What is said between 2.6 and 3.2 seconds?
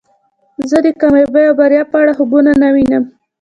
نه وینم